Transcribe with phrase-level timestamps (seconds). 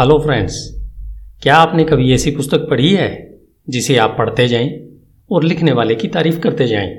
[0.00, 0.82] Hello friends,
[1.42, 4.88] क्या आपने कभी ऐसी पुस्तक पढ़ी है जिसे आप पढ़ते जाएँ
[5.30, 6.96] और लिखने वाले की तारीफ़ करते जाएँ?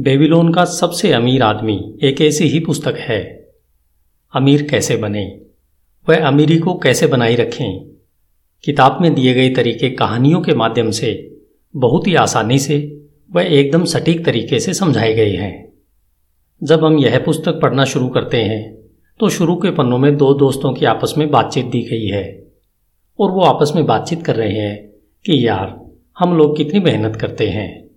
[0.00, 3.48] बेबीलोन का सबसे अमीर आदमी एक ऐसी ही पुस्तक है।
[4.34, 5.40] अमीर कैसे बने?
[6.08, 7.88] वह अमीरी को कैसे बनाए रखें?
[8.64, 11.36] किताब में दिए गए तरीके कहानियों के माध्यम से,
[11.76, 15.72] बहुत ही आसानी से वह एकदम सटीक तरीके से समझाए गए हैं।
[16.62, 18.83] जब हम यह पुस्तक पढ़ना शुरू करते हैं
[19.20, 22.46] तो शुरू के पन्नों में दो दोस्तों की आपस में बातचीत दी गई है
[23.18, 24.86] और वो आपस में बातचीत कर रहे हैं
[25.24, 27.90] कि यार, हम लोग कितनी मेहनत करते हैं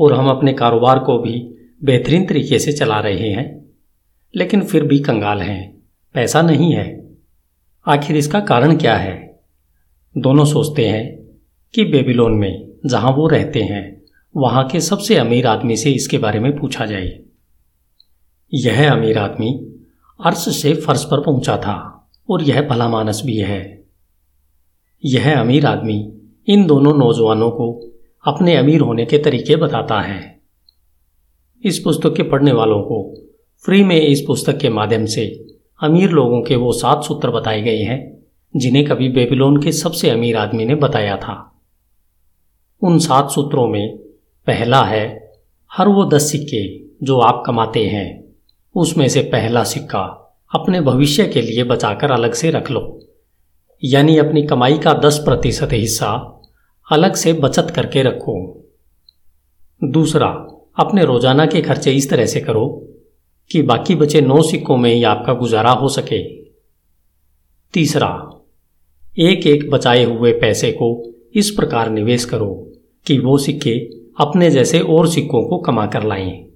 [0.00, 3.64] और हम अपने कारोबार को भी बेहतरीन तरीके से चला रहे हैं,
[4.36, 5.82] लेकिन फिर भी कंगाल हैं,
[6.14, 7.16] पैसा नहीं है।
[7.86, 9.40] आखिर इसका कारण क्या है?
[10.18, 11.16] दोनों सोचते हैं
[11.74, 14.02] कि बेबीलोन में जहाँ वो रहते हैं,
[14.36, 17.18] वहाँ के सबसे अमीर आदमी से इसके बारे में पूछा जाए।
[18.54, 19.70] यह अमीर आदमी
[20.20, 23.84] अर्श से फर्श पर पहुँचा था, और यह भला मानस भी है।
[25.04, 26.12] यह अमीर आदमी
[26.48, 27.90] इन दोनों नौजवानों को
[28.26, 30.40] अपने अमीर होने के तरीके बताता है।
[31.64, 33.14] इस पुस्तक के पढ़ने वालों को
[33.64, 35.46] फ्री में इस पुस्तक के माध्यम से
[35.82, 38.24] अमीर लोगों के वो सात सूत्र बताए गए हैं,
[38.56, 41.60] जिन्हें कभी बेबीलोन के सबसे अमीर आदमी ने बताया था।
[42.82, 43.96] उन सात सूत्रों में
[44.46, 45.32] पहला है,
[45.72, 48.23] हर वो दस सिक्के जो आप कमाते हैं।
[48.74, 50.02] उसमें से पहला सिक्का
[50.54, 53.00] अपने भविष्य के लिए बचाकर अलग से रख लो।
[53.82, 56.10] यानी अपनी कमाई का दस प्रतिशत हिस्सा
[56.92, 58.64] अलग से बचत करके रखो।
[59.82, 60.28] दूसरा,
[60.78, 62.66] अपने रोज़ाना के खर्चे इस तरह से करो
[63.50, 66.22] कि बाकी बचे नौ सिक्कों में ही आपका गुजारा हो सके।
[67.74, 68.10] तीसरा
[69.18, 72.72] एक एक बचाए हुए पैसे को इस प्रकार निवेश करो
[73.06, 73.78] कि वो सिक्के
[74.20, 76.46] अपने जैसे और सिक्कों को कमा कर लाएँ।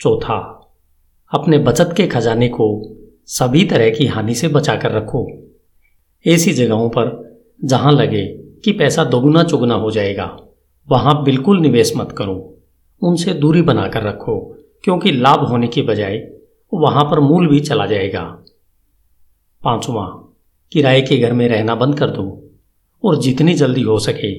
[0.00, 0.56] चौथा
[1.32, 2.66] अपने बचत के खजाने को
[3.26, 5.26] सभी तरह की हानि से बचाकर रखो।
[6.26, 8.26] ऐसी जगहों पर जहाँ लगे
[8.64, 10.36] कि पैसा दोगुना चुगना हो जाएगा,
[10.88, 12.56] वहाँ बिल्कुल निवेश मत करो।
[13.02, 16.30] उनसे दूरी बनाकर रखो, क्योंकि लाभ होने की बजाय
[16.74, 18.22] वहाँ पर मूल भी चला जाएगा।
[19.62, 20.06] पांचवा,
[20.72, 22.50] किराए के घर में रहना बंद कर दो,
[23.04, 24.34] और जितनी जल्दी हो सके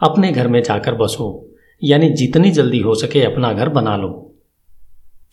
[0.00, 1.50] अपने घर में जाकर बसो,
[1.82, 4.34] यानी जितनी जल्दी हो सके अपना घर बना लो।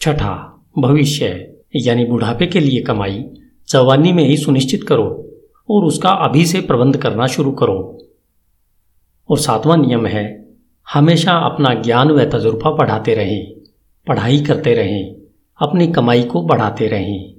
[0.02, 3.26] छठा भविष्य यानी बुढ़ापे के लिए कमाई,
[3.70, 5.30] जवानी में ही सुनिश्चित करो
[5.70, 8.08] और उसका अभी से प्रबंध करना शुरू करो।
[9.30, 10.48] और सातवां नियम है,
[10.94, 13.52] हमेशा अपना ज्ञान व तजुर्बा बढ़ाते रहें,
[14.08, 15.16] पढ़ाई करते रहें,
[15.62, 17.34] अपनी कमाई को बढ़ाते रहें।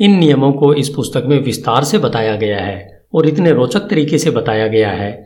[0.00, 4.18] इन नियमों को इस पुस्तक में विस्तार से बताया गया है और इतने रोचक तरीके
[4.18, 5.24] से बताया गया है।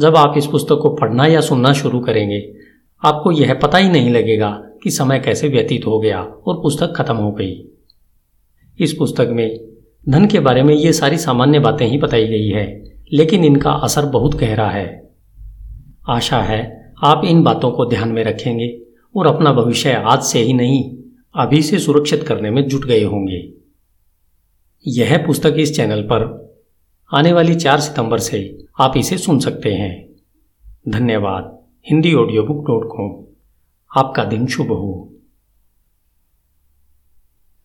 [0.00, 2.54] जब आप इस पुस्तक को पढ़ना या सुनना शुरू करेंगे
[3.02, 4.50] आपको यह पता ही नहीं लगेगा
[4.82, 7.68] कि समय कैसे व्यतीत हो गया और पुस्तक खत्म हो गई।
[8.78, 9.60] इस पुस्तक में
[10.08, 14.06] धन के बारे में ये सारी सामान्य बातें ही बताई गई है, लेकिन इनका असर
[14.06, 15.10] बहुत गहरा है।
[16.08, 18.80] आशा है आप इन बातों को ध्यान में रखेंगे
[19.16, 20.96] और अपना भविष्य आज से ही नहीं,
[21.34, 23.52] अभी से सुरक्षित करने में जुट गए होंगे।
[24.86, 26.44] यह पुस्तक इस चैनल पर
[27.14, 30.08] आने वाली चार सितंबर से आप इसे सुन सकते हैं।
[30.88, 33.10] धन्यवाद। Hindi audio book dot com
[33.90, 35.13] आपका दिन शुभ हो।